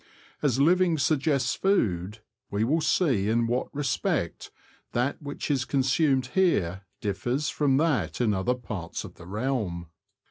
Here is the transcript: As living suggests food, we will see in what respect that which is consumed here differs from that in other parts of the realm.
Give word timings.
As 0.41 0.57
living 0.59 0.97
suggests 0.97 1.53
food, 1.53 2.21
we 2.49 2.63
will 2.63 2.81
see 2.81 3.29
in 3.29 3.45
what 3.45 3.67
respect 3.71 4.49
that 4.93 5.21
which 5.21 5.51
is 5.51 5.63
consumed 5.63 6.31
here 6.33 6.85
differs 7.01 7.49
from 7.49 7.77
that 7.77 8.19
in 8.19 8.33
other 8.33 8.55
parts 8.55 9.03
of 9.03 9.13
the 9.13 9.27
realm. 9.27 9.89